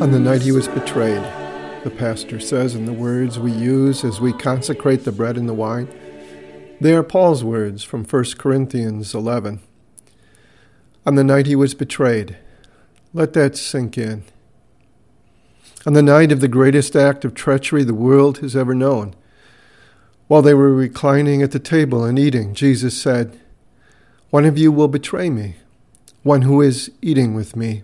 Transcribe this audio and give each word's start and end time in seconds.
On 0.00 0.10
the 0.10 0.18
night 0.18 0.40
he 0.42 0.52
was 0.52 0.66
betrayed, 0.66 1.22
the 1.84 1.92
pastor 1.94 2.40
says 2.40 2.74
in 2.74 2.86
the 2.86 2.92
words 2.94 3.38
we 3.38 3.52
use 3.52 4.02
as 4.02 4.18
we 4.18 4.32
consecrate 4.32 5.04
the 5.04 5.12
bread 5.12 5.36
and 5.36 5.46
the 5.46 5.52
wine, 5.52 5.88
they 6.80 6.94
are 6.94 7.02
Paul's 7.02 7.44
words 7.44 7.84
from 7.84 8.04
1 8.04 8.24
Corinthians 8.38 9.14
11. 9.14 9.60
On 11.04 11.16
the 11.16 11.22
night 11.22 11.46
he 11.46 11.54
was 11.54 11.74
betrayed, 11.74 12.38
let 13.12 13.34
that 13.34 13.58
sink 13.58 13.98
in. 13.98 14.24
On 15.84 15.94
the 15.94 16.02
night 16.02 16.30
of 16.30 16.40
the 16.40 16.48
greatest 16.48 16.94
act 16.94 17.24
of 17.24 17.34
treachery 17.34 17.82
the 17.82 17.94
world 17.94 18.38
has 18.38 18.54
ever 18.54 18.74
known, 18.74 19.14
while 20.28 20.42
they 20.42 20.54
were 20.54 20.72
reclining 20.72 21.42
at 21.42 21.50
the 21.50 21.58
table 21.58 22.04
and 22.04 22.18
eating, 22.18 22.54
Jesus 22.54 23.00
said, 23.00 23.38
One 24.30 24.44
of 24.44 24.56
you 24.56 24.70
will 24.70 24.88
betray 24.88 25.28
me, 25.28 25.56
one 26.22 26.42
who 26.42 26.60
is 26.62 26.92
eating 27.02 27.34
with 27.34 27.56
me. 27.56 27.82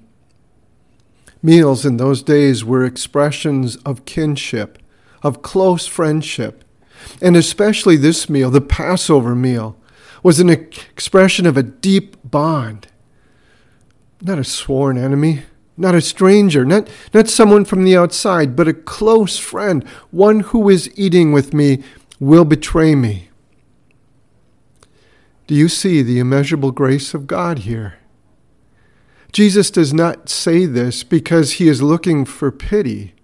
Meals 1.42 1.84
in 1.84 1.96
those 1.96 2.22
days 2.22 2.64
were 2.64 2.84
expressions 2.84 3.77
of 3.78 4.05
kinship, 4.05 4.78
of 5.22 5.42
close 5.42 5.86
friendship. 5.86 6.64
And 7.20 7.36
especially 7.36 7.96
this 7.96 8.28
meal, 8.28 8.50
the 8.50 8.60
Passover 8.60 9.34
meal, 9.34 9.77
was 10.22 10.41
an 10.41 10.50
expression 10.50 11.46
of 11.46 11.56
a 11.56 11.62
deep 11.62 12.16
bond. 12.24 12.88
Not 14.20 14.38
a 14.38 14.44
sworn 14.44 14.98
enemy, 14.98 15.42
not 15.78 15.95
a 15.95 16.00
stranger, 16.00 16.64
not, 16.64 16.88
not 17.14 17.28
someone 17.28 17.64
from 17.64 17.84
the 17.84 17.96
outside, 17.96 18.56
but 18.56 18.69
a 18.69 18.74
close 18.74 19.38
friend, 19.38 19.86
one 20.10 20.41
who 20.41 20.69
is 20.69 20.91
eating 20.96 21.32
with 21.32 21.55
me 21.55 21.83
will 22.19 22.44
betray 22.44 22.94
me. 22.94 23.28
Do 25.47 25.55
you 25.55 25.69
see 25.69 26.02
the 26.02 26.19
immeasurable 26.19 26.72
grace 26.72 27.14
of 27.14 27.27
God 27.27 27.61
here? 27.61 27.98
Jesus 29.33 29.70
does 29.70 29.94
not 29.94 30.28
say 30.28 30.67
this 30.67 31.05
because 31.05 31.55
he 31.55 31.69
is 31.69 31.80
looking 31.80 32.24
for 32.24 32.50
pity. 32.50 33.14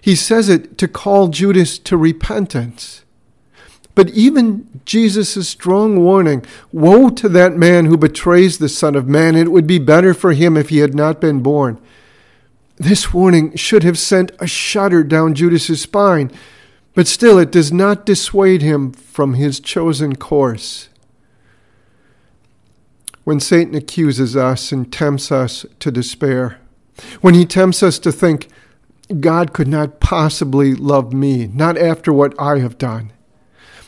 He 0.00 0.16
says 0.16 0.48
it 0.48 0.76
to 0.78 0.88
call 0.88 1.28
Judas 1.28 1.78
to 1.78 1.96
repentance. 1.96 3.01
But 3.94 4.10
even 4.10 4.66
Jesus' 4.84 5.48
strong 5.48 6.02
warning 6.02 6.44
Woe 6.72 7.10
to 7.10 7.28
that 7.28 7.56
man 7.56 7.86
who 7.86 7.96
betrays 7.96 8.58
the 8.58 8.68
Son 8.68 8.94
of 8.94 9.06
Man! 9.06 9.36
It 9.36 9.52
would 9.52 9.66
be 9.66 9.78
better 9.78 10.14
for 10.14 10.32
him 10.32 10.56
if 10.56 10.70
he 10.70 10.78
had 10.78 10.94
not 10.94 11.20
been 11.20 11.42
born. 11.42 11.78
This 12.76 13.12
warning 13.12 13.54
should 13.54 13.82
have 13.84 13.98
sent 13.98 14.32
a 14.38 14.46
shudder 14.46 15.04
down 15.04 15.34
Judas's 15.34 15.82
spine, 15.82 16.32
but 16.94 17.06
still 17.06 17.38
it 17.38 17.52
does 17.52 17.72
not 17.72 18.06
dissuade 18.06 18.62
him 18.62 18.92
from 18.92 19.34
his 19.34 19.60
chosen 19.60 20.16
course. 20.16 20.88
When 23.24 23.38
Satan 23.38 23.74
accuses 23.74 24.34
us 24.34 24.72
and 24.72 24.92
tempts 24.92 25.30
us 25.30 25.64
to 25.78 25.92
despair, 25.92 26.58
when 27.20 27.34
he 27.34 27.46
tempts 27.46 27.82
us 27.82 27.98
to 28.00 28.10
think, 28.10 28.48
God 29.20 29.52
could 29.52 29.68
not 29.68 30.00
possibly 30.00 30.74
love 30.74 31.12
me, 31.12 31.46
not 31.46 31.78
after 31.78 32.12
what 32.12 32.34
I 32.38 32.58
have 32.58 32.78
done. 32.78 33.12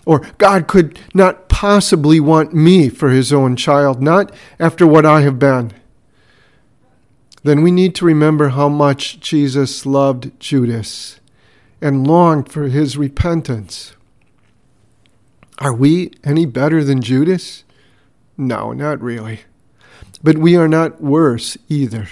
Or 0.07 0.21
God 0.39 0.67
could 0.69 0.99
not 1.15 1.49
possibly 1.49 2.21
want 2.21 2.53
me 2.53 2.89
for 2.89 3.11
his 3.11 3.33
own 3.33 3.57
child, 3.57 4.03
not 4.03 4.35
after 4.59 4.87
what 4.87 5.07
I 5.07 5.23
have 5.23 5.39
been. 5.39 5.73
Then 7.43 7.63
we 7.63 7.71
need 7.71 7.95
to 7.97 8.05
remember 8.07 8.51
how 8.51 8.69
much 8.69 9.21
Jesus 9.21 9.85
loved 9.85 10.39
Judas 10.41 11.21
and 11.81 12.07
longed 12.07 12.51
for 12.51 12.69
his 12.69 12.97
repentance. 12.97 13.93
Are 15.59 15.75
we 15.75 16.13
any 16.25 16.47
better 16.47 16.83
than 16.83 17.03
Judas? 17.03 17.65
No, 18.37 18.73
not 18.73 19.01
really. 19.01 19.41
But 20.23 20.39
we 20.39 20.57
are 20.57 20.69
not 20.69 21.03
worse 21.03 21.57
either. 21.69 22.09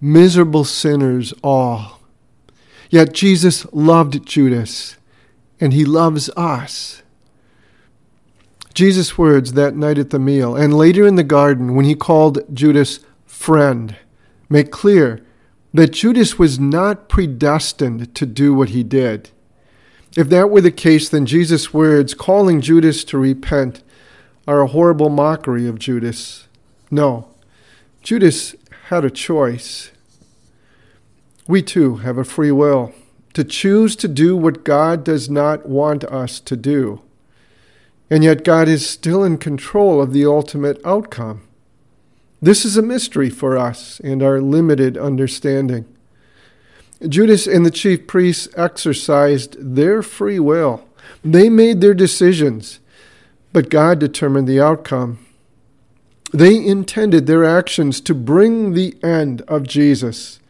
Miserable 0.00 0.64
sinners 0.64 1.32
all. 1.44 2.00
Yet 2.90 3.12
Jesus 3.12 3.66
loved 3.72 4.26
Judas, 4.26 4.96
and 5.62 5.72
he 5.72 5.84
loves 5.84 6.28
us. 6.30 7.04
Jesus' 8.74 9.16
words 9.16 9.52
that 9.52 9.76
night 9.76 9.96
at 9.96 10.10
the 10.10 10.18
meal, 10.18 10.56
and 10.56 10.74
later 10.74 11.06
in 11.06 11.14
the 11.14 11.22
garden 11.22 11.76
when 11.76 11.84
he 11.84 11.94
called 11.94 12.40
Judas 12.52 12.98
friend, 13.24 13.96
make 14.48 14.72
clear 14.72 15.24
that 15.72 15.92
Judas 15.92 16.36
was 16.36 16.58
not 16.58 17.08
predestined 17.08 18.12
to 18.16 18.26
do 18.26 18.52
what 18.52 18.70
he 18.70 18.82
did. 18.82 19.30
If 20.16 20.28
that 20.30 20.50
were 20.50 20.60
the 20.60 20.72
case, 20.72 21.08
then 21.08 21.26
Jesus' 21.26 21.72
words 21.72 22.12
calling 22.12 22.60
Judas 22.60 23.04
to 23.04 23.16
repent 23.16 23.84
are 24.48 24.62
a 24.62 24.66
horrible 24.66 25.10
mockery 25.10 25.68
of 25.68 25.78
Judas. 25.78 26.48
No, 26.90 27.28
Judas 28.02 28.56
had 28.88 29.04
a 29.04 29.10
choice. 29.10 29.92
We 31.46 31.62
too 31.62 31.98
have 31.98 32.18
a 32.18 32.24
free 32.24 32.50
will 32.50 32.92
to 33.34 33.44
choose 33.44 33.96
to 33.96 34.08
do 34.08 34.36
what 34.36 34.64
God 34.64 35.04
does 35.04 35.30
not 35.30 35.68
want 35.68 36.04
us 36.04 36.40
to 36.40 36.56
do. 36.56 37.02
And 38.10 38.22
yet, 38.22 38.44
God 38.44 38.68
is 38.68 38.88
still 38.88 39.24
in 39.24 39.38
control 39.38 40.02
of 40.02 40.12
the 40.12 40.26
ultimate 40.26 40.80
outcome. 40.84 41.42
This 42.40 42.64
is 42.64 42.76
a 42.76 42.82
mystery 42.82 43.30
for 43.30 43.56
us 43.56 44.00
and 44.00 44.22
our 44.22 44.40
limited 44.40 44.98
understanding. 44.98 45.86
Judas 47.08 47.46
and 47.46 47.64
the 47.64 47.70
chief 47.70 48.06
priests 48.06 48.48
exercised 48.56 49.56
their 49.58 50.02
free 50.02 50.38
will. 50.38 50.86
They 51.24 51.48
made 51.48 51.80
their 51.80 51.94
decisions 51.94 52.80
but 53.52 53.68
God 53.68 53.98
determined 53.98 54.48
the 54.48 54.60
outcome. 54.60 55.24
They 56.32 56.56
intended 56.64 57.26
their 57.26 57.44
actions 57.44 58.00
to 58.02 58.14
bring 58.14 58.72
the 58.72 58.96
end 59.02 59.42
of 59.42 59.64
Jesus. 59.64 60.40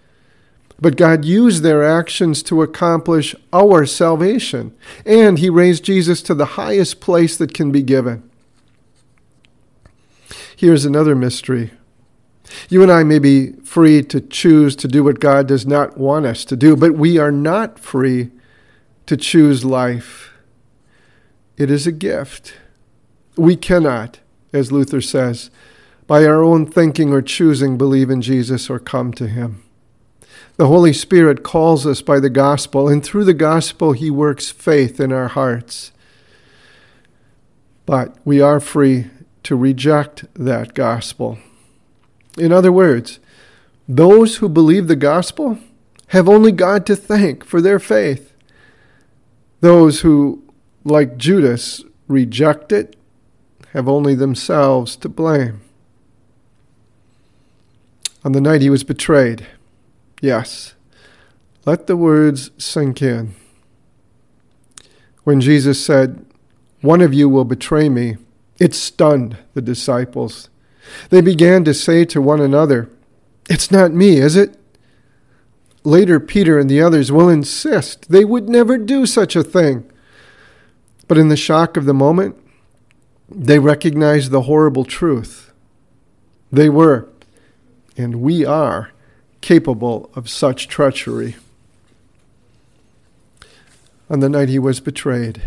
But 0.82 0.96
God 0.96 1.24
used 1.24 1.62
their 1.62 1.84
actions 1.84 2.42
to 2.42 2.60
accomplish 2.60 3.36
our 3.52 3.86
salvation, 3.86 4.74
and 5.06 5.38
He 5.38 5.48
raised 5.48 5.84
Jesus 5.84 6.20
to 6.22 6.34
the 6.34 6.56
highest 6.58 7.00
place 7.00 7.36
that 7.36 7.54
can 7.54 7.70
be 7.70 7.84
given. 7.84 8.28
Here's 10.56 10.84
another 10.84 11.14
mystery. 11.14 11.70
You 12.68 12.82
and 12.82 12.90
I 12.90 13.04
may 13.04 13.20
be 13.20 13.52
free 13.62 14.02
to 14.02 14.20
choose 14.20 14.74
to 14.76 14.88
do 14.88 15.04
what 15.04 15.20
God 15.20 15.46
does 15.46 15.64
not 15.64 15.96
want 15.98 16.26
us 16.26 16.44
to 16.46 16.56
do, 16.56 16.74
but 16.74 16.94
we 16.94 17.16
are 17.16 17.32
not 17.32 17.78
free 17.78 18.32
to 19.06 19.16
choose 19.16 19.64
life. 19.64 20.32
It 21.56 21.70
is 21.70 21.86
a 21.86 21.92
gift. 21.92 22.54
We 23.36 23.54
cannot, 23.54 24.18
as 24.52 24.72
Luther 24.72 25.00
says, 25.00 25.48
by 26.08 26.24
our 26.24 26.42
own 26.42 26.66
thinking 26.66 27.12
or 27.12 27.22
choosing 27.22 27.78
believe 27.78 28.10
in 28.10 28.20
Jesus 28.20 28.68
or 28.68 28.80
come 28.80 29.12
to 29.12 29.28
him. 29.28 29.62
The 30.56 30.66
Holy 30.66 30.92
Spirit 30.92 31.42
calls 31.42 31.86
us 31.86 32.02
by 32.02 32.20
the 32.20 32.30
gospel, 32.30 32.88
and 32.88 33.02
through 33.04 33.24
the 33.24 33.34
gospel, 33.34 33.92
he 33.92 34.10
works 34.10 34.50
faith 34.50 35.00
in 35.00 35.12
our 35.12 35.28
hearts. 35.28 35.92
But 37.86 38.16
we 38.24 38.40
are 38.40 38.60
free 38.60 39.06
to 39.42 39.56
reject 39.56 40.24
that 40.34 40.74
gospel. 40.74 41.38
In 42.38 42.52
other 42.52 42.72
words, 42.72 43.18
those 43.88 44.36
who 44.36 44.48
believe 44.48 44.88
the 44.88 44.96
gospel 44.96 45.58
have 46.08 46.28
only 46.28 46.52
God 46.52 46.86
to 46.86 46.96
thank 46.96 47.44
for 47.44 47.60
their 47.60 47.78
faith. 47.78 48.34
Those 49.60 50.00
who, 50.00 50.42
like 50.84 51.16
Judas, 51.16 51.84
reject 52.06 52.72
it 52.72 52.96
have 53.72 53.88
only 53.88 54.14
themselves 54.14 54.96
to 54.96 55.08
blame. 55.08 55.62
On 58.24 58.32
the 58.32 58.40
night 58.40 58.60
he 58.60 58.70
was 58.70 58.84
betrayed, 58.84 59.46
yes, 60.22 60.72
let 61.66 61.86
the 61.86 61.96
words 61.96 62.50
sink 62.56 63.02
in. 63.02 63.34
When 65.24 65.42
Jesus 65.42 65.84
said, 65.84 66.24
One 66.80 67.02
of 67.02 67.12
you 67.12 67.28
will 67.28 67.44
betray 67.44 67.90
me, 67.90 68.16
it 68.58 68.74
stunned 68.74 69.36
the 69.52 69.60
disciples. 69.60 70.48
They 71.10 71.20
began 71.20 71.64
to 71.64 71.74
say 71.74 72.04
to 72.06 72.22
one 72.22 72.40
another, 72.40 72.90
It's 73.50 73.70
not 73.70 73.92
me, 73.92 74.16
is 74.16 74.36
it? 74.36 74.56
Later, 75.84 76.20
Peter 76.20 76.58
and 76.58 76.70
the 76.70 76.80
others 76.80 77.10
will 77.10 77.28
insist 77.28 78.10
they 78.10 78.24
would 78.24 78.48
never 78.48 78.78
do 78.78 79.04
such 79.04 79.34
a 79.34 79.42
thing. 79.42 79.84
But 81.08 81.18
in 81.18 81.28
the 81.28 81.36
shock 81.36 81.76
of 81.76 81.84
the 81.84 81.94
moment, 81.94 82.36
they 83.28 83.58
recognized 83.58 84.30
the 84.30 84.42
horrible 84.42 84.84
truth. 84.84 85.52
They 86.50 86.68
were, 86.68 87.08
and 87.96 88.16
we 88.16 88.44
are, 88.44 88.91
capable 89.42 90.10
of 90.14 90.30
such 90.30 90.68
treachery. 90.68 91.36
On 94.08 94.20
the 94.20 94.28
night 94.28 94.48
he 94.48 94.58
was 94.58 94.80
betrayed, 94.80 95.42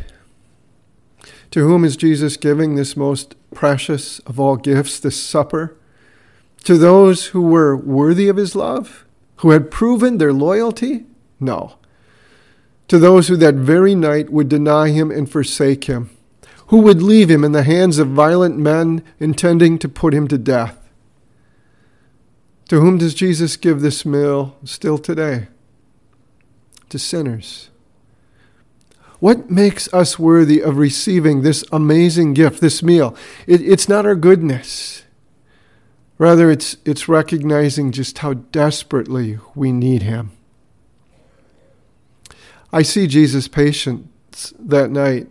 to 1.52 1.62
whom 1.62 1.86
is 1.86 1.96
Jesus 1.96 2.38
giving 2.38 2.76
this 2.76 2.98
most 2.98 3.36
precious 3.54 4.20
of 4.20 4.40
all 4.40 4.58
gifts, 4.58 5.00
this 5.00 5.22
supper? 5.22 5.76
To 6.66 6.78
those 6.78 7.28
who 7.28 7.42
were 7.42 7.78
worthy 7.78 8.28
of 8.28 8.38
his 8.38 8.56
love, 8.56 9.06
who 9.38 9.52
had 9.52 9.72
proven 9.72 10.18
their 10.18 10.34
loyalty? 10.34 11.06
No. 11.40 11.78
To 12.88 13.00
those 13.00 13.28
who 13.28 13.38
that 13.38 13.56
very 13.56 13.96
night 13.96 14.32
would 14.32 14.50
deny 14.50 14.90
him 14.90 15.12
and 15.12 15.32
forsake 15.32 15.86
him, 15.86 16.10
who 16.68 16.80
would 16.80 17.02
leave 17.02 17.30
him 17.30 17.44
in 17.44 17.52
the 17.52 17.64
hands 17.64 18.00
of 18.00 18.10
violent 18.10 18.58
men 18.58 19.04
intending 19.20 19.80
to 19.80 19.90
put 19.90 20.14
him 20.14 20.28
to 20.28 20.38
death. 20.38 20.85
To 22.70 22.80
whom 22.80 22.98
does 22.98 23.14
Jesus 23.14 23.58
give 23.58 23.82
this 23.82 24.06
meal 24.06 24.58
still 24.64 24.98
today? 24.98 25.48
To 26.90 26.98
sinners. 26.98 27.70
What 29.20 29.50
makes 29.50 29.92
us 29.94 30.20
worthy 30.20 30.62
of 30.62 30.78
receiving 30.78 31.42
this 31.42 31.64
amazing 31.72 32.34
gift, 32.34 32.62
this 32.62 32.84
meal? 32.84 33.16
It, 33.48 33.62
it's 33.62 33.88
not 33.88 34.06
our 34.06 34.16
goodness. 34.16 35.04
Rather, 36.18 36.50
it's, 36.50 36.78
it's 36.86 37.08
recognizing 37.08 37.92
just 37.92 38.20
how 38.20 38.34
desperately 38.34 39.38
we 39.54 39.72
need 39.72 40.02
Him. 40.02 40.32
I 42.72 42.82
see 42.82 43.08
Jesus' 43.08 43.48
patience 43.48 44.54
that 44.60 44.92
night, 44.92 45.28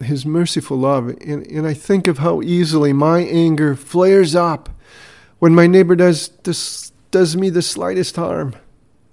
His 0.00 0.24
merciful 0.24 0.78
love, 0.78 1.08
and, 1.08 1.46
and 1.46 1.66
I 1.66 1.74
think 1.74 2.06
of 2.06 2.18
how 2.18 2.42
easily 2.42 2.92
my 2.92 3.20
anger 3.20 3.74
flares 3.74 4.34
up 4.34 4.70
when 5.40 5.54
my 5.54 5.66
neighbor 5.66 5.96
does, 5.96 6.28
does, 6.28 6.92
does 7.10 7.36
me 7.36 7.50
the 7.50 7.62
slightest 7.62 8.14
harm. 8.16 8.54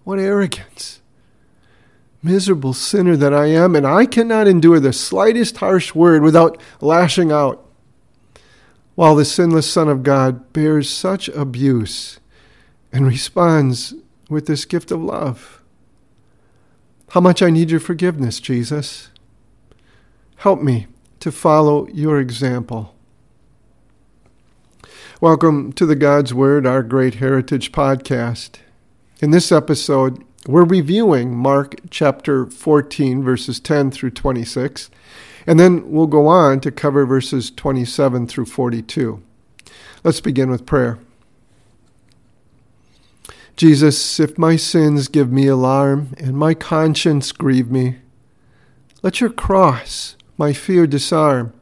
What 0.04 0.20
arrogance! 0.20 1.02
Miserable 2.22 2.74
sinner 2.74 3.16
that 3.16 3.34
I 3.34 3.48
am, 3.48 3.76
and 3.76 3.88
I 3.88 4.06
cannot 4.06 4.48
endure 4.48 4.80
the 4.80 4.94
slightest 4.94 5.58
harsh 5.58 5.96
word 5.96 6.22
without 6.22 6.62
lashing 6.82 7.32
out. 7.32 7.66
While 8.96 9.16
the 9.16 9.26
sinless 9.26 9.72
Son 9.72 9.88
of 9.88 10.04
God 10.04 10.52
bears 10.54 10.90
such 10.90 11.30
abuse 11.30 12.20
and 12.92 13.08
responds 13.08 13.94
with 14.30 14.48
this 14.48 14.66
gift 14.66 14.92
of 14.92 15.02
love. 15.02 15.62
How 17.10 17.22
much 17.22 17.42
I 17.42 17.50
need 17.50 17.72
your 17.72 17.80
forgiveness, 17.80 18.40
Jesus. 18.42 19.10
Help 20.38 20.62
me 20.62 20.88
to 21.22 21.32
follow 21.32 21.88
your 21.88 22.20
example. 22.20 22.97
Welcome 25.20 25.74
to 25.74 25.88
the 25.88 25.96
God's 25.96 26.32
Word, 26.32 26.68
our 26.68 26.84
Great 26.84 27.16
Heritage 27.16 27.72
podcast. 27.72 28.58
In 29.20 29.32
this 29.32 29.52
episode, 29.52 30.24
we're 30.46 30.64
reviewing 30.64 31.36
Mark 31.36 31.74
chapter 31.90 32.46
14, 32.46 33.24
verses 33.24 33.60
10 33.60 33.90
through 33.90 34.12
26, 34.12 34.92
and 35.48 35.60
then 35.60 35.90
we'll 35.90 36.06
go 36.06 36.28
on 36.28 36.60
to 36.60 36.72
cover 36.72 37.04
verses 37.04 37.50
27 37.50 38.28
through 38.28 38.46
42. 38.46 39.24
Let's 40.04 40.22
begin 40.22 40.52
with 40.52 40.68
prayer. 40.68 41.00
Jesus, 43.56 44.20
if 44.20 44.38
my 44.38 44.56
sins 44.56 45.08
give 45.08 45.32
me 45.32 45.48
alarm 45.48 46.14
and 46.20 46.38
my 46.38 46.54
conscience 46.54 47.32
grieve 47.32 47.72
me, 47.72 47.96
let 49.02 49.20
your 49.20 49.32
cross 49.32 50.16
my 50.38 50.54
fear 50.54 50.86
disarm, 50.86 51.54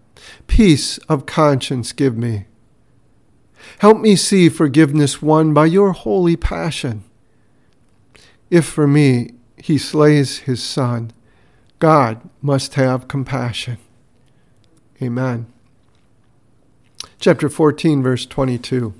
peace 0.46 0.98
of 1.08 1.25
conscience 1.25 1.94
give 1.94 2.18
me. 2.18 2.48
Help 3.80 4.00
me 4.00 4.16
see 4.16 4.50
forgiveness 4.50 5.22
won 5.22 5.54
by 5.54 5.66
your 5.66 5.92
holy 5.92 6.36
passion 6.36 7.04
if 8.50 8.66
for 8.66 8.88
me 8.88 9.32
he 9.58 9.78
slays 9.78 10.40
his 10.40 10.64
son, 10.64 11.12
God 11.80 12.22
must 12.42 12.76
have 12.76 13.08
compassion. 13.08 13.78
Amen. 15.02 15.48
Chapter 17.20 17.50
14, 17.50 18.04
verse 18.04 18.26
22. 18.26 18.94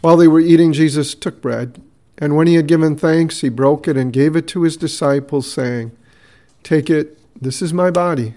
While 0.00 0.16
they 0.16 0.28
were 0.28 0.40
eating, 0.40 0.72
Jesus 0.72 1.14
took 1.14 1.40
bread, 1.40 1.80
and 2.18 2.36
when 2.36 2.46
he 2.46 2.54
had 2.54 2.66
given 2.66 2.96
thanks, 2.96 3.40
he 3.40 3.48
broke 3.48 3.86
it 3.86 3.96
and 3.96 4.12
gave 4.12 4.34
it 4.34 4.48
to 4.48 4.62
his 4.62 4.76
disciples, 4.76 5.50
saying, 5.50 5.92
Take 6.62 6.90
it, 6.90 7.18
this 7.40 7.62
is 7.62 7.72
my 7.72 7.90
body. 7.90 8.34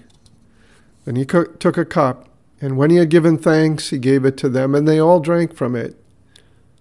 Then 1.04 1.16
he 1.16 1.24
took 1.24 1.76
a 1.76 1.84
cup, 1.84 2.28
and 2.60 2.76
when 2.76 2.90
he 2.90 2.96
had 2.96 3.10
given 3.10 3.38
thanks, 3.38 3.90
he 3.90 3.98
gave 3.98 4.24
it 4.24 4.36
to 4.38 4.48
them, 4.48 4.74
and 4.74 4.88
they 4.88 4.98
all 4.98 5.20
drank 5.20 5.54
from 5.54 5.76
it. 5.76 5.96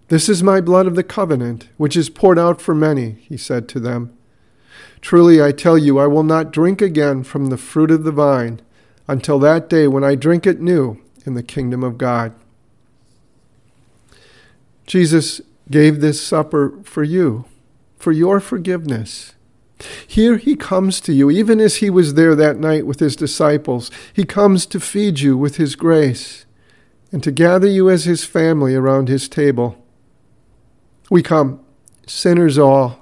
This 0.07 0.29
is 0.29 0.43
my 0.43 0.61
blood 0.61 0.87
of 0.87 0.95
the 0.95 1.03
covenant, 1.03 1.67
which 1.77 1.97
is 1.97 2.09
poured 2.09 2.39
out 2.39 2.61
for 2.61 2.75
many, 2.75 3.17
he 3.27 3.37
said 3.37 3.67
to 3.69 3.79
them. 3.79 4.15
Truly 5.01 5.41
I 5.41 5.51
tell 5.51 5.77
you, 5.77 5.99
I 5.99 6.07
will 6.07 6.23
not 6.23 6.51
drink 6.51 6.81
again 6.81 7.23
from 7.23 7.47
the 7.47 7.57
fruit 7.57 7.91
of 7.91 8.03
the 8.03 8.11
vine 8.11 8.59
until 9.07 9.37
that 9.39 9.69
day 9.69 9.87
when 9.87 10.03
I 10.03 10.15
drink 10.15 10.47
it 10.47 10.59
new 10.59 10.99
in 11.25 11.35
the 11.35 11.43
kingdom 11.43 11.83
of 11.83 11.97
God. 11.97 12.33
Jesus 14.87 15.41
gave 15.69 16.01
this 16.01 16.19
supper 16.19 16.79
for 16.83 17.03
you, 17.03 17.45
for 17.97 18.11
your 18.11 18.39
forgiveness. 18.39 19.34
Here 20.07 20.37
he 20.37 20.55
comes 20.55 21.01
to 21.01 21.13
you, 21.13 21.29
even 21.29 21.59
as 21.59 21.77
he 21.77 21.89
was 21.89 22.13
there 22.13 22.35
that 22.35 22.57
night 22.57 22.85
with 22.85 22.99
his 22.99 23.15
disciples. 23.15 23.91
He 24.13 24.23
comes 24.23 24.65
to 24.67 24.79
feed 24.79 25.19
you 25.19 25.37
with 25.37 25.57
his 25.57 25.75
grace 25.75 26.45
and 27.11 27.21
to 27.23 27.31
gather 27.31 27.67
you 27.67 27.89
as 27.89 28.05
his 28.05 28.23
family 28.23 28.75
around 28.75 29.07
his 29.07 29.27
table. 29.27 29.83
We 31.09 31.21
come, 31.21 31.59
sinners 32.07 32.57
all, 32.57 33.01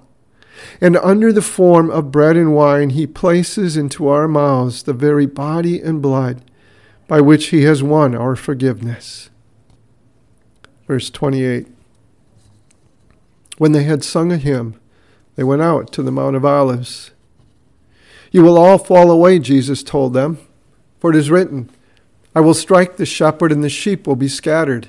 and 0.81 0.97
under 0.97 1.31
the 1.31 1.41
form 1.41 1.89
of 1.89 2.11
bread 2.11 2.37
and 2.37 2.55
wine, 2.55 2.91
he 2.91 3.07
places 3.07 3.77
into 3.77 4.07
our 4.07 4.27
mouths 4.27 4.83
the 4.83 4.93
very 4.93 5.25
body 5.25 5.79
and 5.79 6.01
blood 6.01 6.43
by 7.07 7.21
which 7.21 7.47
he 7.47 7.63
has 7.63 7.83
won 7.83 8.15
our 8.15 8.35
forgiveness. 8.35 9.29
Verse 10.87 11.09
28 11.09 11.67
When 13.57 13.71
they 13.71 13.83
had 13.83 14.03
sung 14.03 14.31
a 14.31 14.37
hymn, 14.37 14.79
they 15.35 15.44
went 15.44 15.62
out 15.62 15.91
to 15.94 16.03
the 16.03 16.12
Mount 16.12 16.35
of 16.35 16.45
Olives. 16.45 17.12
You 18.31 18.44
will 18.44 18.57
all 18.57 18.77
fall 18.77 19.12
away, 19.12 19.39
Jesus 19.39 19.83
told 19.83 20.13
them, 20.13 20.38
for 21.00 21.12
it 21.12 21.15
is 21.15 21.30
written, 21.30 21.69
I 22.35 22.39
will 22.39 22.53
strike 22.53 22.97
the 22.97 23.06
shepherd, 23.06 23.51
and 23.51 23.63
the 23.63 23.69
sheep 23.69 24.07
will 24.07 24.15
be 24.15 24.27
scattered. 24.27 24.88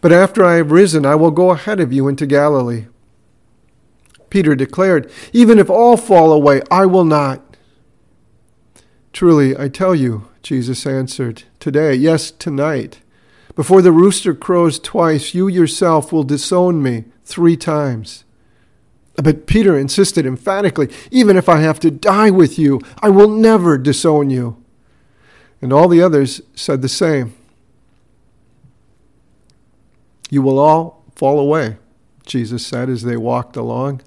But 0.00 0.12
after 0.12 0.44
I 0.44 0.54
have 0.54 0.70
risen, 0.70 1.04
I 1.04 1.14
will 1.14 1.30
go 1.30 1.50
ahead 1.50 1.80
of 1.80 1.92
you 1.92 2.08
into 2.08 2.26
Galilee. 2.26 2.86
Peter 4.30 4.54
declared, 4.54 5.10
Even 5.32 5.58
if 5.58 5.70
all 5.70 5.96
fall 5.96 6.32
away, 6.32 6.62
I 6.70 6.86
will 6.86 7.04
not. 7.04 7.42
Truly, 9.12 9.56
I 9.56 9.68
tell 9.68 9.94
you, 9.94 10.28
Jesus 10.42 10.86
answered, 10.86 11.44
Today, 11.60 11.94
yes, 11.94 12.30
tonight, 12.30 13.00
before 13.54 13.80
the 13.80 13.92
rooster 13.92 14.34
crows 14.34 14.78
twice, 14.78 15.34
you 15.34 15.48
yourself 15.48 16.12
will 16.12 16.24
disown 16.24 16.82
me 16.82 17.04
three 17.24 17.56
times. 17.56 18.24
But 19.16 19.46
Peter 19.46 19.78
insisted 19.78 20.26
emphatically, 20.26 20.88
Even 21.10 21.36
if 21.36 21.48
I 21.48 21.60
have 21.60 21.80
to 21.80 21.90
die 21.90 22.30
with 22.30 22.58
you, 22.58 22.80
I 23.02 23.08
will 23.08 23.28
never 23.28 23.78
disown 23.78 24.30
you. 24.30 24.62
And 25.62 25.72
all 25.72 25.88
the 25.88 26.02
others 26.02 26.42
said 26.54 26.82
the 26.82 26.88
same. 26.88 27.34
You 30.28 30.42
will 30.42 30.58
all 30.58 31.04
fall 31.14 31.38
away, 31.38 31.76
Jesus 32.26 32.66
said 32.66 32.90
as 32.90 33.02
they 33.02 33.16
walked 33.16 33.56
along. 33.56 34.02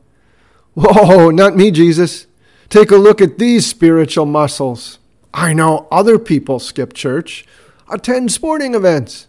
Whoa, 0.74 0.90
oh, 0.96 1.30
not 1.32 1.56
me, 1.56 1.72
Jesus. 1.72 2.28
Take 2.70 2.92
a 2.92 2.98
look 2.98 3.20
at 3.20 3.40
these 3.40 3.66
spiritual 3.66 4.26
muscles. 4.26 5.00
I 5.34 5.54
know 5.54 5.88
other 5.92 6.20
people 6.20 6.60
skip 6.60 6.94
church, 6.94 7.46
attend 7.90 8.32
sporting 8.32 8.76
events. 8.76 9.26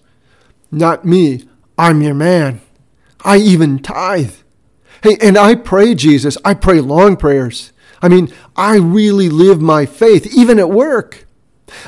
Not 0.71 1.05
me. 1.05 1.49
I'm 1.79 2.03
your 2.03 2.15
man. 2.15 2.61
I 3.25 3.39
even 3.39 3.79
tithe. 3.79 4.35
Hey, 5.03 5.17
and 5.21 5.39
I 5.39 5.55
pray, 5.55 5.95
Jesus. 5.95 6.37
I 6.45 6.55
pray 6.55 6.81
long 6.81 7.17
prayers. 7.17 7.73
I 8.03 8.09
mean, 8.09 8.33
I 8.57 8.77
really 8.77 9.29
live 9.29 9.61
my 9.61 9.87
faith, 9.87 10.27
even 10.35 10.59
at 10.59 10.71
work. 10.71 11.27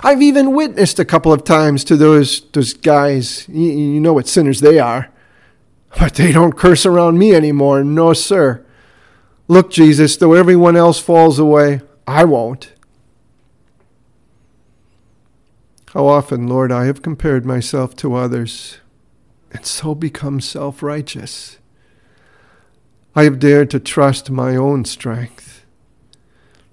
I've 0.02 0.22
even 0.22 0.54
witnessed 0.54 0.98
a 0.98 1.04
couple 1.04 1.32
of 1.32 1.44
times 1.44 1.84
to 1.84 1.96
those 1.96 2.48
those 2.52 2.72
guys. 2.72 3.48
You, 3.48 3.70
you 3.70 4.00
know 4.00 4.12
what 4.12 4.28
sinners 4.28 4.60
they 4.60 4.78
are, 4.78 5.10
but 5.98 6.14
they 6.14 6.32
don't 6.32 6.56
curse 6.56 6.86
around 6.86 7.18
me 7.18 7.34
anymore. 7.34 7.82
No, 7.82 8.12
sir. 8.12 8.64
Look, 9.48 9.70
Jesus, 9.70 10.16
though 10.16 10.34
everyone 10.34 10.76
else 10.76 11.00
falls 11.00 11.38
away, 11.38 11.80
I 12.06 12.24
won't. 12.24 12.72
How 15.92 16.06
often, 16.06 16.46
Lord, 16.46 16.72
I 16.72 16.86
have 16.86 17.02
compared 17.02 17.44
myself 17.44 17.94
to 17.96 18.14
others 18.14 18.78
and 19.50 19.66
so 19.66 19.94
become 19.94 20.40
self 20.40 20.82
righteous. 20.82 21.58
I 23.14 23.24
have 23.24 23.38
dared 23.38 23.70
to 23.70 23.80
trust 23.80 24.30
my 24.30 24.56
own 24.56 24.84
strength. 24.84 25.64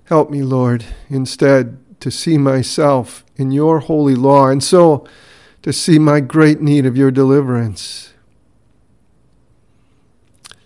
Help 0.06 0.30
me, 0.30 0.42
Lord, 0.42 0.86
instead 1.10 1.78
to 2.00 2.10
see 2.10 2.38
myself 2.38 3.26
in 3.36 3.52
your 3.52 3.80
holy 3.80 4.16
law, 4.16 4.48
and 4.48 4.64
so 4.64 5.06
to 5.62 5.74
see 5.74 6.00
my 6.00 6.20
great 6.20 6.62
need 6.62 6.86
of 6.86 6.96
your 6.96 7.12
deliverance. 7.12 8.14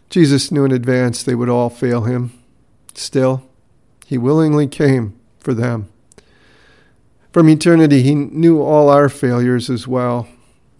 Jesus 0.10 0.51
knew 0.51 0.63
in 0.63 0.72
advance 0.72 1.24
they 1.24 1.34
would 1.34 1.50
all 1.50 1.72
fail 1.72 2.01
him. 2.01 2.32
Still, 2.94 3.50
he 4.06 4.18
willingly 4.18 4.68
came 4.68 5.20
for 5.39 5.56
them. 5.56 5.89
From 7.32 7.50
eternity, 7.50 8.03
he 8.03 8.13
knew 8.13 8.62
all 8.62 8.89
our 8.89 9.10
failures 9.10 9.72
as 9.72 9.88
well, 9.88 10.27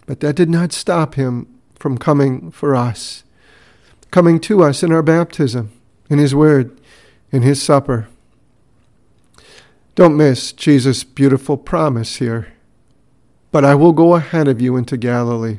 but 0.06 0.20
that 0.20 0.36
did 0.36 0.48
not 0.48 0.72
stop 0.72 1.16
him 1.16 1.48
from 1.74 1.98
coming 1.98 2.52
for 2.52 2.76
us, 2.76 3.24
coming 4.14 4.38
to 4.38 4.62
us 4.62 4.84
in 4.84 4.92
our 4.92 5.02
baptism, 5.02 5.72
in 6.08 6.20
his 6.20 6.32
word, 6.32 6.70
in 7.32 7.42
his 7.42 7.60
supper. 7.60 8.06
Don't 9.96 10.16
miss 10.16 10.52
Jesus' 10.52 11.02
beautiful 11.02 11.56
promise 11.56 12.18
here. 12.18 12.52
But 13.50 13.64
I 13.64 13.74
will 13.74 13.90
go 13.90 14.14
ahead 14.14 14.46
of 14.46 14.60
you 14.60 14.76
into 14.76 14.96
Galilee. 14.96 15.58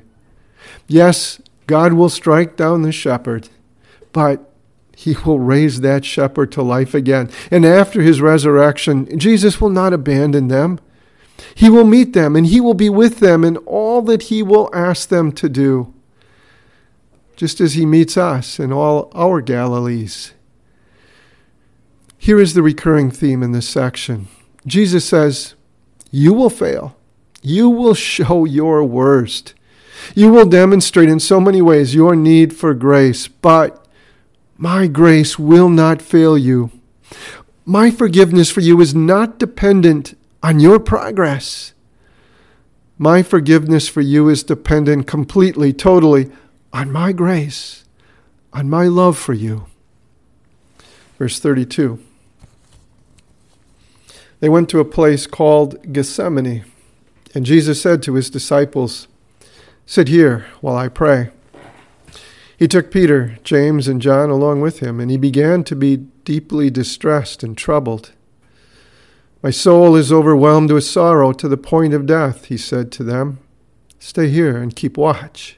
Yes, 0.88 1.41
God 1.67 1.91
will 1.91 2.07
strike 2.07 2.55
down 2.55 2.83
the 2.83 2.93
shepherd, 2.93 3.50
but 4.13 4.50
he 4.95 5.17
will 5.25 5.41
raise 5.41 5.81
that 5.81 6.05
shepherd 6.05 6.53
to 6.53 6.62
life 6.62 6.93
again. 6.93 7.29
And 7.51 7.65
after 7.65 8.01
his 8.01 8.21
resurrection, 8.21 9.19
Jesus 9.19 9.59
will 9.59 9.69
not 9.69 9.91
abandon 9.91 10.47
them. 10.47 10.79
He 11.55 11.69
will 11.69 11.83
meet 11.83 12.13
them 12.13 12.38
and 12.38 12.47
he 12.47 12.62
will 12.62 12.74
be 12.74 12.89
with 12.89 13.19
them 13.19 13.43
in 13.43 13.57
all 13.57 14.01
that 14.03 14.24
he 14.24 14.41
will 14.41 14.69
ask 14.74 15.09
them 15.09 15.33
to 15.33 15.50
do, 15.50 15.93
just 17.36 17.60
as 17.60 17.74
he 17.74 17.86
meets 17.86 18.18
us 18.18 18.60
in 18.60 18.72
all 18.72 19.12
our 19.13 19.42
Galilees. 19.42 20.34
Here 22.18 22.39
is 22.39 22.54
the 22.54 22.63
recurring 22.63 23.12
theme 23.12 23.44
in 23.44 23.51
this 23.51 23.68
section 23.70 24.27
Jesus 24.65 25.06
says, 25.06 25.54
You 26.12 26.34
will 26.34 26.50
fail, 26.50 26.98
you 27.42 27.70
will 27.70 27.94
show 27.94 28.46
your 28.46 28.84
worst. 28.84 29.54
You 30.13 30.32
will 30.32 30.46
demonstrate 30.46 31.10
in 31.10 31.20
so 31.20 31.39
many 31.39 31.62
ways 31.62 31.96
your 31.96 32.15
need 32.15 32.56
for 32.56 32.74
grace, 32.74 33.27
but 33.27 33.86
my 34.58 34.88
grace 34.88 35.39
will 35.39 35.70
not 35.70 36.01
fail 36.01 36.38
you. 36.38 36.72
My 37.65 37.89
forgiveness 37.89 38.51
for 38.51 38.62
you 38.62 38.80
is 38.82 38.94
not 38.94 39.39
dependent 39.39 40.18
on 40.44 40.60
your 40.60 40.80
progress. 40.80 41.74
My 42.98 43.24
forgiveness 43.24 43.89
for 43.89 44.01
you 44.01 44.30
is 44.30 44.44
dependent 44.44 45.08
completely, 45.08 45.74
totally 45.74 46.32
on 46.75 46.91
my 46.91 47.13
grace, 47.13 47.86
on 48.51 48.70
my 48.70 48.84
love 48.84 49.17
for 49.17 49.32
you. 49.32 49.65
Verse 51.17 51.39
32. 51.39 52.00
They 54.41 54.50
went 54.50 54.67
to 54.70 54.82
a 54.82 54.86
place 54.86 55.25
called 55.25 55.94
Gethsemane, 55.94 56.65
and 57.34 57.46
Jesus 57.46 57.82
said 57.82 58.03
to 58.03 58.15
his 58.15 58.29
disciples, 58.29 59.08
Sit 59.86 60.10
here 60.10 60.48
while 60.60 60.75
I 60.75 60.89
pray. 60.89 61.29
He 62.58 62.67
took 62.67 62.91
Peter, 62.91 63.38
James, 63.46 63.88
and 63.88 64.01
John 64.01 64.29
along 64.29 64.60
with 64.60 64.79
him, 64.79 65.00
and 65.00 65.10
he 65.10 65.15
began 65.15 65.63
to 65.63 65.77
be 65.77 65.96
deeply 66.25 66.70
distressed 66.70 67.41
and 67.41 67.58
troubled. 67.58 68.12
My 69.41 69.50
soul 69.50 69.96
is 69.96 70.12
overwhelmed 70.12 70.74
with 70.74 70.84
sorrow 70.84 71.32
to 71.32 71.48
the 71.48 71.55
point 71.55 71.94
of 71.94 72.05
death, 72.05 72.46
he 72.46 72.58
said 72.58 72.91
to 72.94 73.03
them. 73.05 73.39
Stay 73.98 74.27
here 74.27 74.58
and 74.58 74.75
keep 74.75 74.98
watch. 74.98 75.58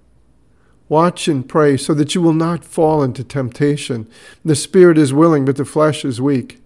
Watch 0.91 1.29
and 1.29 1.47
pray 1.47 1.77
so 1.77 1.93
that 1.93 2.15
you 2.15 2.21
will 2.21 2.33
not 2.33 2.65
fall 2.65 3.01
into 3.01 3.23
temptation. 3.23 4.09
The 4.43 4.57
spirit 4.57 4.97
is 4.97 5.13
willing, 5.13 5.45
but 5.45 5.55
the 5.55 5.63
flesh 5.63 6.03
is 6.03 6.19
weak. 6.19 6.61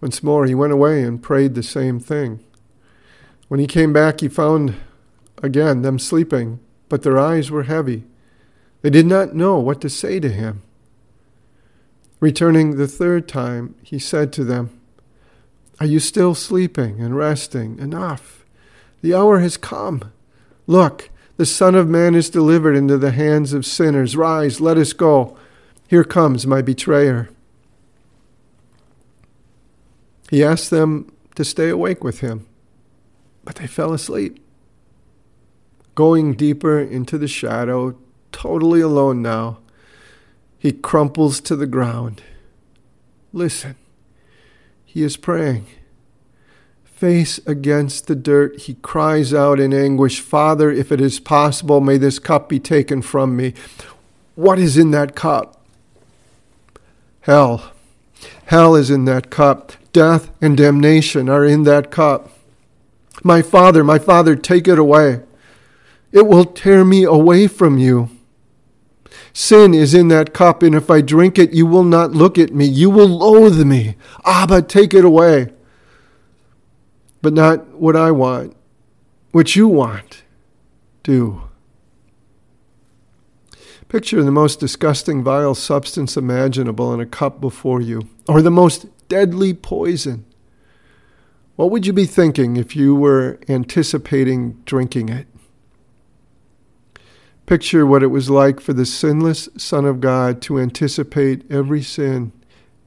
Once 0.00 0.22
more, 0.22 0.46
he 0.46 0.54
went 0.54 0.72
away 0.72 1.02
and 1.02 1.22
prayed 1.22 1.54
the 1.54 1.62
same 1.62 2.00
thing. 2.00 2.42
When 3.48 3.60
he 3.60 3.66
came 3.66 3.92
back, 3.92 4.22
he 4.22 4.28
found 4.28 4.76
again 5.42 5.82
them 5.82 5.98
sleeping, 5.98 6.58
but 6.88 7.02
their 7.02 7.18
eyes 7.18 7.50
were 7.50 7.64
heavy. 7.64 8.04
They 8.80 8.88
did 8.88 9.04
not 9.04 9.34
know 9.34 9.58
what 9.58 9.82
to 9.82 9.90
say 9.90 10.18
to 10.18 10.30
him. 10.30 10.62
Returning 12.18 12.76
the 12.76 12.88
third 12.88 13.28
time, 13.28 13.74
he 13.82 13.98
said 13.98 14.32
to 14.32 14.44
them, 14.44 14.80
Are 15.80 15.86
you 15.86 16.00
still 16.00 16.34
sleeping 16.34 16.98
and 16.98 17.14
resting? 17.14 17.78
Enough. 17.78 18.46
The 19.02 19.12
hour 19.12 19.40
has 19.40 19.58
come. 19.58 20.12
Look, 20.66 21.10
the 21.36 21.46
Son 21.46 21.74
of 21.74 21.88
Man 21.88 22.14
is 22.14 22.30
delivered 22.30 22.76
into 22.76 22.98
the 22.98 23.10
hands 23.10 23.52
of 23.52 23.66
sinners. 23.66 24.16
Rise, 24.16 24.60
let 24.60 24.76
us 24.76 24.92
go. 24.92 25.36
Here 25.88 26.04
comes 26.04 26.46
my 26.46 26.62
betrayer. 26.62 27.28
He 30.30 30.42
asked 30.42 30.70
them 30.70 31.12
to 31.34 31.44
stay 31.44 31.68
awake 31.68 32.02
with 32.02 32.20
him, 32.20 32.46
but 33.44 33.56
they 33.56 33.66
fell 33.66 33.92
asleep 33.92 34.42
going 35.94 36.34
deeper 36.34 36.78
into 36.80 37.18
the 37.18 37.28
shadow, 37.28 37.96
totally 38.30 38.80
alone 38.80 39.22
now. 39.22 39.58
He 40.58 40.72
crumples 40.72 41.40
to 41.42 41.56
the 41.56 41.66
ground. 41.66 42.22
Listen, 43.32 43.76
he 44.84 45.02
is 45.02 45.16
praying. 45.16 45.66
Face 47.02 47.40
against 47.48 48.06
the 48.06 48.14
dirt, 48.14 48.60
he 48.60 48.74
cries 48.74 49.34
out 49.34 49.58
in 49.58 49.74
anguish, 49.74 50.20
Father, 50.20 50.70
if 50.70 50.92
it 50.92 51.00
is 51.00 51.18
possible, 51.18 51.80
may 51.80 51.98
this 51.98 52.20
cup 52.20 52.48
be 52.48 52.60
taken 52.60 53.02
from 53.02 53.34
me. 53.36 53.54
What 54.36 54.60
is 54.60 54.78
in 54.78 54.92
that 54.92 55.16
cup? 55.16 55.60
Hell. 57.22 57.72
Hell 58.44 58.76
is 58.76 58.88
in 58.88 59.04
that 59.06 59.30
cup. 59.30 59.72
Death 59.92 60.30
and 60.40 60.56
damnation 60.56 61.28
are 61.28 61.44
in 61.44 61.64
that 61.64 61.90
cup. 61.90 62.30
My 63.24 63.42
Father, 63.42 63.82
my 63.82 63.98
Father, 63.98 64.36
take 64.36 64.68
it 64.68 64.78
away. 64.78 65.22
It 66.12 66.28
will 66.28 66.44
tear 66.44 66.84
me 66.84 67.02
away 67.02 67.48
from 67.48 67.78
you. 67.78 68.10
Sin 69.32 69.74
is 69.74 69.92
in 69.92 70.06
that 70.06 70.32
cup, 70.32 70.62
and 70.62 70.76
if 70.76 70.88
I 70.88 71.00
drink 71.00 71.36
it, 71.36 71.52
you 71.52 71.66
will 71.66 71.82
not 71.82 72.12
look 72.12 72.38
at 72.38 72.54
me. 72.54 72.64
You 72.64 72.90
will 72.90 73.08
loathe 73.08 73.66
me. 73.66 73.96
Abba, 74.24 74.62
take 74.62 74.94
it 74.94 75.04
away. 75.04 75.48
But 77.22 77.32
not 77.32 77.68
what 77.68 77.96
I 77.96 78.10
want, 78.10 78.56
what 79.30 79.56
you 79.56 79.68
want. 79.68 80.24
Do. 81.04 81.48
Picture 83.88 84.22
the 84.22 84.30
most 84.30 84.58
disgusting, 84.58 85.22
vile 85.22 85.54
substance 85.54 86.16
imaginable 86.16 86.92
in 86.94 87.00
a 87.00 87.06
cup 87.06 87.40
before 87.40 87.80
you, 87.80 88.08
or 88.28 88.42
the 88.42 88.50
most 88.50 88.86
deadly 89.08 89.54
poison. 89.54 90.24
What 91.56 91.70
would 91.70 91.86
you 91.86 91.92
be 91.92 92.06
thinking 92.06 92.56
if 92.56 92.74
you 92.74 92.94
were 92.94 93.38
anticipating 93.48 94.62
drinking 94.64 95.10
it? 95.10 95.26
Picture 97.44 97.84
what 97.84 98.02
it 98.02 98.06
was 98.06 98.30
like 98.30 98.60
for 98.60 98.72
the 98.72 98.86
sinless 98.86 99.48
Son 99.58 99.84
of 99.84 100.00
God 100.00 100.40
to 100.42 100.58
anticipate 100.58 101.44
every 101.50 101.82
sin, 101.82 102.32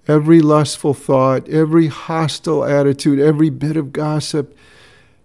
every 0.08 0.42
lustful 0.42 0.94
thought, 0.94 1.48
every 1.50 1.88
hostile 1.88 2.64
attitude, 2.64 3.20
every 3.20 3.50
bit 3.50 3.78
of 3.78 3.94
gossip, 3.94 4.56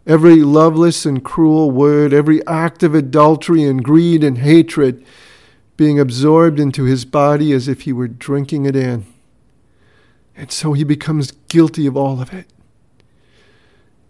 every 0.06 0.36
loveless 0.36 1.04
and 1.04 1.24
cruel 1.24 1.70
word, 1.70 2.12
every 2.12 2.46
act 2.46 2.82
of 2.82 2.94
adultery 2.94 3.62
and 3.62 3.84
greed 3.84 4.24
and 4.24 4.38
hatred 4.38 5.04
being 5.76 5.98
absorbed 5.98 6.60
into 6.60 6.84
his 6.84 7.04
body 7.04 7.52
as 7.52 7.66
if 7.66 7.82
he 7.82 7.92
were 7.92 8.08
drinking 8.08 8.66
it 8.66 8.76
in. 8.76 9.06
And 10.36 10.50
so 10.50 10.72
he 10.72 10.84
becomes 10.84 11.32
guilty 11.48 11.86
of 11.86 11.96
all 11.96 12.20
of 12.20 12.32
it. 12.32 12.46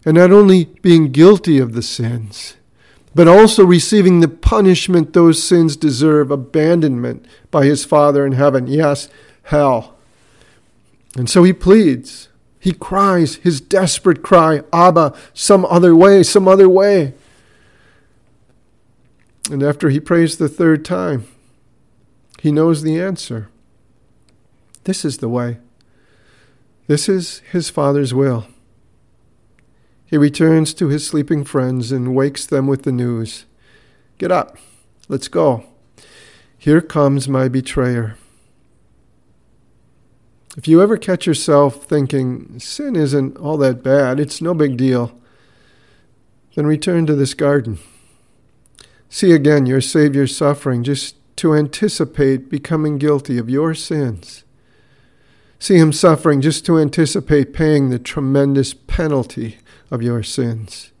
And 0.05 0.15
not 0.15 0.31
only 0.31 0.65
being 0.81 1.11
guilty 1.11 1.59
of 1.59 1.73
the 1.73 1.81
sins, 1.81 2.55
but 3.13 3.27
also 3.27 3.65
receiving 3.65 4.19
the 4.19 4.27
punishment 4.27 5.13
those 5.13 5.43
sins 5.43 5.75
deserve 5.75 6.31
abandonment 6.31 7.25
by 7.51 7.65
his 7.65 7.85
Father 7.85 8.25
in 8.25 8.31
heaven. 8.33 8.67
Yes, 8.67 9.09
hell. 9.43 9.97
And 11.15 11.29
so 11.29 11.43
he 11.43 11.53
pleads. 11.53 12.29
He 12.59 12.73
cries 12.73 13.35
his 13.35 13.59
desperate 13.59 14.21
cry, 14.21 14.61
Abba, 14.71 15.15
some 15.33 15.65
other 15.65 15.95
way, 15.95 16.23
some 16.23 16.47
other 16.47 16.69
way. 16.69 17.13
And 19.49 19.63
after 19.63 19.89
he 19.89 19.99
prays 19.99 20.37
the 20.37 20.47
third 20.47 20.85
time, 20.85 21.25
he 22.39 22.51
knows 22.51 22.83
the 22.83 22.99
answer. 23.01 23.49
This 24.83 25.03
is 25.03 25.17
the 25.17 25.29
way. 25.29 25.57
This 26.87 27.09
is 27.09 27.39
his 27.51 27.69
Father's 27.69 28.13
will. 28.13 28.47
He 30.05 30.17
returns 30.17 30.73
to 30.75 30.87
his 30.89 31.07
sleeping 31.07 31.43
friends 31.45 31.91
and 31.91 32.15
wakes 32.15 32.45
them 32.45 32.67
with 32.67 32.83
the 32.83 32.91
news 32.91 33.45
Get 34.17 34.31
up, 34.31 34.55
let's 35.07 35.27
go. 35.27 35.65
Here 36.55 36.79
comes 36.79 37.27
my 37.27 37.47
betrayer. 37.47 38.17
If 40.57 40.67
you 40.67 40.81
ever 40.81 40.97
catch 40.97 41.25
yourself 41.25 41.85
thinking, 41.85 42.59
sin 42.59 42.95
isn't 42.95 43.37
all 43.37 43.57
that 43.57 43.83
bad, 43.83 44.19
it's 44.19 44.41
no 44.41 44.53
big 44.53 44.75
deal, 44.75 45.17
then 46.55 46.65
return 46.65 47.05
to 47.05 47.15
this 47.15 47.33
garden. 47.33 47.79
See 49.09 49.31
again 49.31 49.65
your 49.65 49.79
Savior's 49.79 50.35
suffering 50.35 50.83
just 50.83 51.15
to 51.37 51.55
anticipate 51.55 52.49
becoming 52.49 52.97
guilty 52.97 53.37
of 53.37 53.49
your 53.49 53.73
sins. 53.73 54.43
See 55.57 55.77
him 55.77 55.93
suffering 55.93 56.41
just 56.41 56.65
to 56.65 56.79
anticipate 56.79 57.53
paying 57.53 57.89
the 57.89 57.99
tremendous 57.99 58.73
penalty 58.73 59.57
of 59.89 60.01
your 60.01 60.23
sins. 60.23 60.91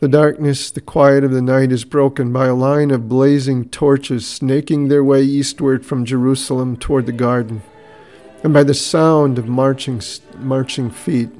The 0.00 0.06
darkness, 0.08 0.70
the 0.70 0.80
quiet 0.80 1.24
of 1.24 1.32
the 1.32 1.42
night 1.42 1.72
is 1.72 1.82
broken 1.84 2.32
by 2.32 2.46
a 2.46 2.54
line 2.54 2.92
of 2.92 3.08
blazing 3.08 3.68
torches 3.68 4.24
snaking 4.24 4.86
their 4.86 5.02
way 5.02 5.24
eastward 5.24 5.84
from 5.84 6.04
Jerusalem 6.04 6.76
toward 6.76 7.06
the 7.06 7.12
garden, 7.12 7.62
and 8.44 8.54
by 8.54 8.62
the 8.62 8.74
sound 8.74 9.38
of 9.38 9.48
marching, 9.48 10.00
marching 10.36 10.88
feet. 10.88 11.30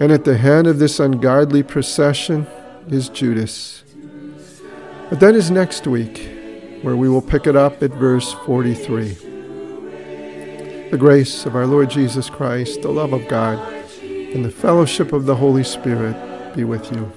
And 0.00 0.10
at 0.10 0.24
the 0.24 0.38
head 0.38 0.66
of 0.66 0.80
this 0.80 0.98
ungodly 0.98 1.62
procession 1.62 2.48
is 2.88 3.08
Judas. 3.08 3.84
But 5.08 5.20
that 5.20 5.36
is 5.36 5.52
next 5.52 5.86
week, 5.86 6.28
where 6.82 6.96
we 6.96 7.08
will 7.08 7.22
pick 7.22 7.46
it 7.46 7.54
up 7.54 7.80
at 7.80 7.92
verse 7.92 8.32
43. 8.44 9.14
The 10.90 10.98
grace 10.98 11.46
of 11.46 11.54
our 11.54 11.68
Lord 11.68 11.90
Jesus 11.90 12.28
Christ, 12.28 12.82
the 12.82 12.88
love 12.88 13.12
of 13.12 13.28
God, 13.28 13.60
and 14.02 14.44
the 14.44 14.50
fellowship 14.50 15.12
of 15.12 15.26
the 15.26 15.36
Holy 15.36 15.62
Spirit 15.62 16.16
be 16.56 16.64
with 16.64 16.90
you. 16.90 17.12